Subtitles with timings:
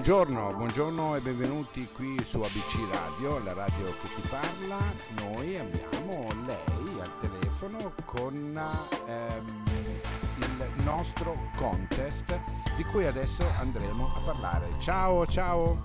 [0.00, 4.78] Buongiorno, buongiorno e benvenuti qui su ABC Radio, la radio che ti parla.
[5.10, 8.34] Noi abbiamo lei al telefono con
[9.06, 9.64] ehm,
[10.36, 12.34] il nostro contest
[12.76, 14.70] di cui adesso andremo a parlare.
[14.78, 15.76] Ciao, ciao!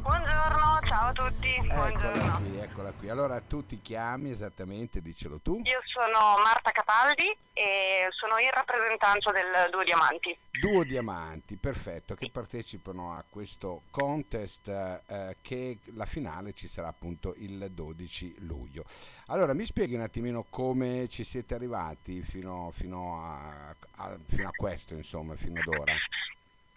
[0.00, 1.54] Buongiorno, ciao a tutti.
[1.54, 2.36] Eccola Buongiorno.
[2.38, 3.08] qui, eccola qui.
[3.10, 5.60] Allora tu ti chiami esattamente, dicelo tu.
[5.62, 10.36] Io sono Marta Capaldi e sono in rappresentanza del Duo Diamanti.
[10.60, 17.32] Duo Diamanti, perfetto, che partecipano a questo contest eh, che la finale ci sarà appunto
[17.38, 18.84] il 12 luglio.
[19.28, 24.52] Allora mi spieghi un attimino come ci siete arrivati fino, fino a, a- fino a
[24.52, 25.94] questo, insomma, fino ad ora.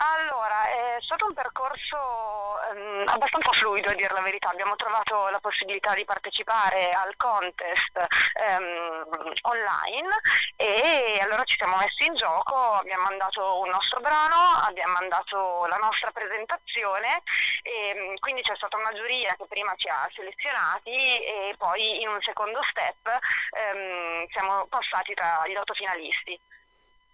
[0.03, 4.49] Allora, è stato un percorso ehm, abbastanza fluido a dire la verità.
[4.49, 10.09] Abbiamo trovato la possibilità di partecipare al contest ehm, online
[10.57, 15.77] e allora ci siamo messi in gioco, abbiamo mandato un nostro brano, abbiamo mandato la
[15.77, 17.23] nostra presentazione
[17.61, 22.09] e mm, quindi c'è stata una giuria che prima ci ha selezionati e poi in
[22.09, 23.07] un secondo step
[23.51, 26.37] ehm, siamo passati tra gli otto finalisti.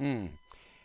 [0.01, 0.38] Mm.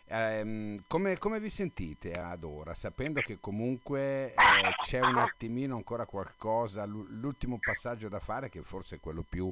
[0.07, 4.35] Ehm, come, come vi sentite ad ora, sapendo che comunque eh,
[4.79, 9.51] c'è un attimino ancora qualcosa, l'u- l'ultimo passaggio da fare che forse è quello più,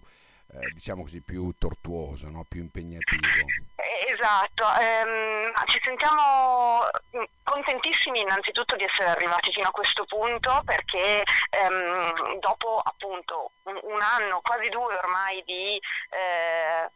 [0.54, 2.46] eh, diciamo così, più tortuoso, no?
[2.48, 3.48] più impegnativo.
[3.76, 6.82] Eh, Esatto, ehm, ci sentiamo
[7.18, 13.80] mm, contentissimi innanzitutto di essere arrivati fino a questo punto perché ehm, dopo appunto un,
[13.82, 15.82] un anno, quasi due ormai di...
[16.12, 16.90] eh,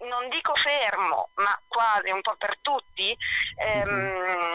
[0.00, 3.16] non dico fermo, ma quasi un po' per tutti,
[3.56, 4.52] ehm,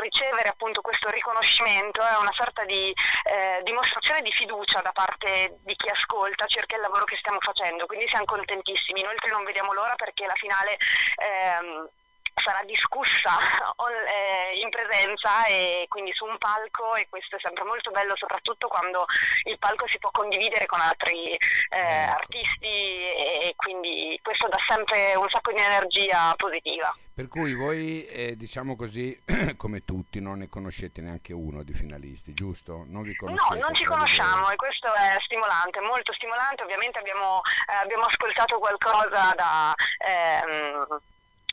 [0.00, 2.92] ricevere appunto questo riconoscimento è una sorta di
[3.24, 7.86] eh, dimostrazione di fiducia da parte di chi ascolta circa il lavoro che stiamo facendo,
[7.86, 9.00] quindi siamo contentissimi.
[9.00, 10.76] Inoltre non vediamo l'ora perché la finale
[11.16, 11.88] ehm,
[12.34, 13.38] sarà discussa
[14.08, 18.68] eh, in presenza e quindi su un palco e questo è sempre molto bello soprattutto
[18.68, 19.06] quando
[19.44, 21.38] il palco si può condividere con altri eh,
[21.70, 22.12] Ecco.
[22.16, 26.94] artisti e quindi questo dà sempre un sacco di energia positiva.
[27.14, 29.16] Per cui voi, eh, diciamo così,
[29.56, 32.84] come tutti, non ne conoscete neanche uno di finalisti, giusto?
[32.88, 33.60] Non vi No, conoscete?
[33.60, 36.64] non ci conosciamo e questo è stimolante, molto stimolante.
[36.64, 40.86] Ovviamente abbiamo, eh, abbiamo ascoltato qualcosa da, ehm,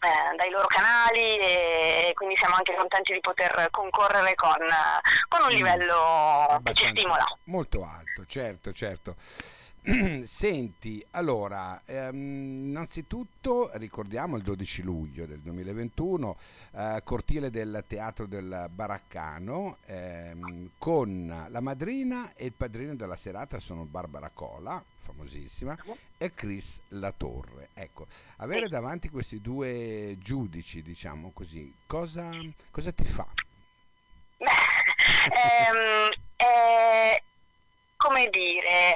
[0.01, 5.41] eh, dai loro canali e quindi siamo anche contenti di poter concorrere con, eh, con
[5.41, 5.55] un Mm.
[5.55, 7.25] livello che ci stimola.
[7.45, 9.15] Molto alto, certo, certo.
[10.25, 16.37] Senti, allora, ehm, innanzitutto ricordiamo il 12 luglio del 2021,
[16.75, 23.57] eh, cortile del Teatro del Baraccano, ehm, con la madrina e il padrino della serata
[23.57, 25.75] sono Barbara Cola, famosissima,
[26.15, 27.69] e Chris Latorre.
[27.73, 28.05] Ecco,
[28.37, 32.29] avere davanti questi due giudici, diciamo così, cosa,
[32.69, 33.27] cosa ti fa?
[34.37, 37.21] Ehm, è,
[37.97, 38.95] come dire,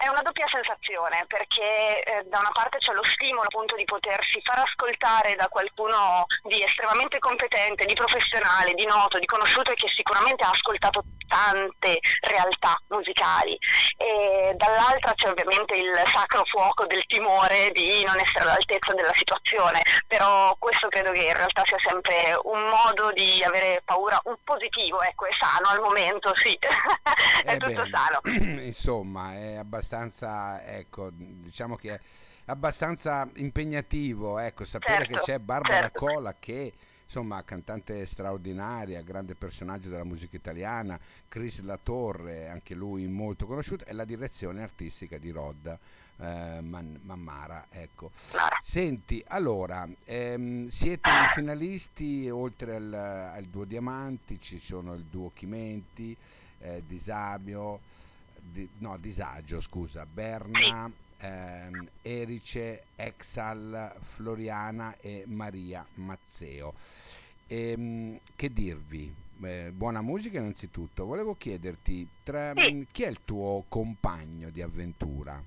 [0.00, 4.40] è una doppia sensazione perché eh, da una parte c'è lo stimolo appunto di potersi
[4.42, 9.88] far ascoltare da qualcuno di estremamente competente, di professionale, di noto, di conosciuto e che
[9.88, 13.56] sicuramente ha ascoltato tante realtà musicali
[13.96, 19.80] e dall'altra c'è ovviamente il sacro fuoco del timore di non essere all'altezza della situazione,
[20.06, 25.00] però questo credo che in realtà sia sempre un modo di avere paura, un positivo,
[25.02, 26.56] ecco, è sano al momento, sì,
[27.44, 28.20] è Eh tutto beh, sano.
[28.64, 32.00] Insomma, è abbastanza, ecco, diciamo che è
[32.46, 36.06] abbastanza impegnativo, ecco, sapere Certo, che c'è Barbara certo.
[36.06, 36.72] Cola che,
[37.10, 43.92] insomma, cantante straordinaria, grande personaggio della musica italiana, Chris Latorre, anche lui molto conosciuto, e
[43.94, 45.66] la direzione artistica di Rod
[46.20, 48.12] eh, Man- Mammara, ecco.
[48.60, 55.32] Senti, allora, ehm, siete i finalisti, oltre al, al duo Diamanti ci sono il duo
[55.34, 56.16] Chimenti,
[56.58, 57.80] eh, Disabio,
[58.40, 60.88] di- no, Disagio, scusa, Berna,
[61.20, 66.74] ehm, Erice, Exal, Floriana e Maria Mazzeo.
[67.46, 69.14] Ehm, che dirvi?
[69.42, 71.06] Eh, buona musica innanzitutto.
[71.06, 72.86] Volevo chiederti, tra- Sì.
[72.92, 75.42] chi è il tuo compagno di avventura?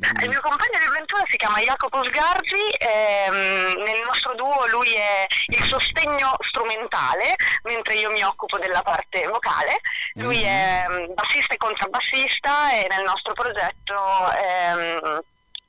[0.00, 5.26] Il mio compagno di avventura si chiama Jacopo Sgarzi, ehm, nel nostro duo lui è
[5.48, 9.80] il sostegno strumentale, mentre io mi occupo della parte vocale.
[10.18, 10.44] Lui Mhm.
[10.46, 13.94] è mm, bassista e contrabbassista e nel nostro progetto
[14.32, 15.20] ehm,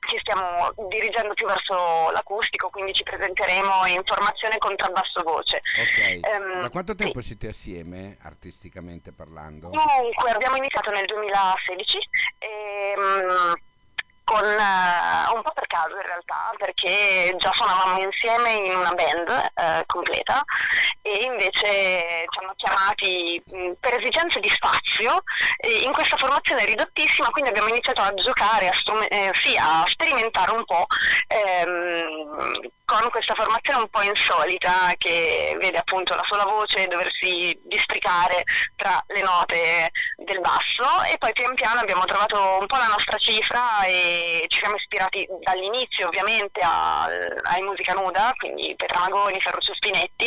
[0.08, 5.56] ci stiamo dirigendo più verso l'acustico, quindi ci presenteremo in formazione contrabbasso voce.
[5.78, 6.98] Ok, Ehm, da quanto sì.
[7.04, 9.68] tempo siete assieme, artisticamente parlando?
[9.68, 11.98] Dunque, abbiamo iniziato nel 2016
[12.38, 13.52] e mm,
[14.24, 19.28] con, uh, un po' per caso in realtà, perché già suonavamo insieme in una band
[19.28, 20.44] uh, completa
[21.02, 22.24] e invece
[22.60, 25.22] chiamati mh, per esigenze di spazio
[25.84, 28.74] in questa formazione ridottissima, quindi abbiamo iniziato a giocare, a,
[29.08, 30.86] eh, sì, a sperimentare un po'
[31.26, 38.42] ehm, con questa formazione un po' insolita che vede appunto la sola voce doversi districare
[38.74, 43.16] tra le note del basso e poi pian piano abbiamo trovato un po' la nostra
[43.16, 50.26] cifra e ci siamo ispirati dall'inizio ovviamente ai Musica Nuda, quindi Petra Magoni, Ferruccio Spinetti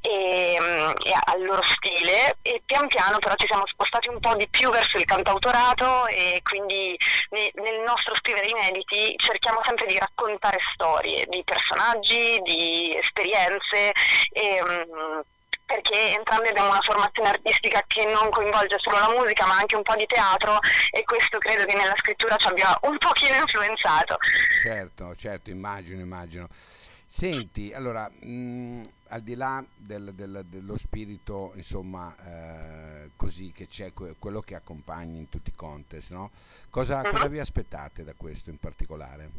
[0.00, 4.48] e, e, al loro stile e pian piano però ci siamo spostati un po' di
[4.48, 6.98] più verso il cantautorato e quindi
[7.30, 13.92] nel nostro scrivere inediti cerchiamo sempre di raccontare storie di personaggi personaggi, di esperienze.
[14.32, 15.20] E, mm,
[15.64, 19.82] perché entrambi abbiamo una formazione artistica che non coinvolge solo la musica ma anche un
[19.82, 20.58] po' di teatro
[20.90, 24.18] e questo credo che nella scrittura ci abbia un pochino influenzato.
[24.62, 26.46] Certo, certo, immagino, immagino.
[26.50, 33.66] Senti, allora, mh, mm, al di là del, del, dello spirito, insomma, eh, così che
[33.66, 36.30] c'è que- quello che accompagna in tutti i contest, no?
[36.68, 37.10] Cosa, uh-huh.
[37.10, 39.30] cosa vi aspettate da questo in particolare?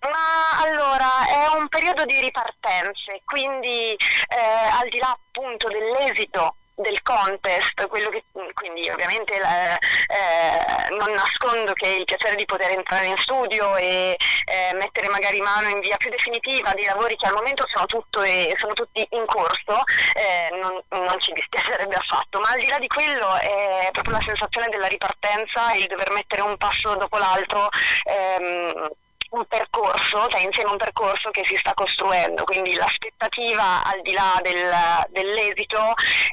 [0.00, 7.02] Ma allora è un periodo di ripartenze, quindi eh, al di là appunto dell'esito del
[7.02, 8.24] contest, che,
[8.54, 14.74] quindi ovviamente eh, non nascondo che il piacere di poter entrare in studio e eh,
[14.74, 17.86] mettere magari mano in via più definitiva dei lavori che al momento sono,
[18.24, 19.82] e, sono tutti in corso,
[20.14, 24.24] eh, non, non, ci dispiacerebbe affatto, ma al di là di quello è proprio la
[24.24, 27.68] sensazione della ripartenza, il dover mettere un passo dopo l'altro.
[28.04, 28.90] Ehm,
[29.30, 34.12] un percorso, cioè insieme a un percorso che si sta costruendo, quindi l'aspettativa al di
[34.12, 35.78] là del, dell'esito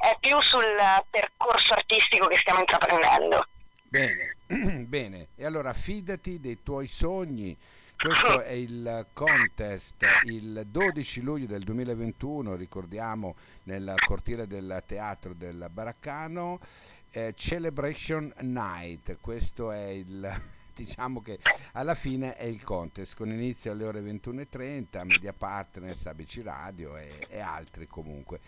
[0.02, 0.64] è più sul
[1.10, 3.48] percorso artistico che stiamo intraprendendo.
[3.84, 4.36] Bene,
[4.88, 7.58] bene, e allora fidati dei tuoi sogni.
[7.98, 15.68] Questo è il contest il 12 luglio del 2021, ricordiamo nel cortile del teatro del
[15.72, 16.60] Baraccano,
[17.12, 20.42] eh, Celebration Night, questo è il
[20.84, 21.40] diciamo che
[21.74, 27.26] alla fine è il contest con inizio alle ore 21.30, Media Partners, ABC Radio e,
[27.30, 28.40] e altri comunque.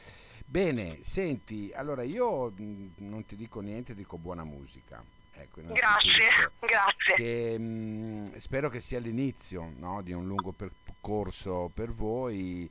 [0.45, 5.03] Bene, senti, allora io mh, non ti dico niente, dico buona musica.
[5.33, 6.29] Ecco, grazie,
[6.59, 7.13] grazie.
[7.15, 12.69] Che, mh, spero che sia l'inizio no, di un lungo percorso per voi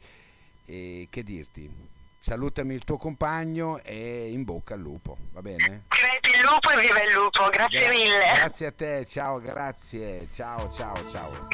[0.65, 1.95] e che dirti?
[2.27, 5.85] salutami il tuo compagno e in bocca al lupo, va bene?
[5.87, 8.33] Crepi il lupo e viva il lupo, grazie Gra- mille.
[8.35, 11.49] Grazie a te, ciao, grazie, ciao, ciao, ciao.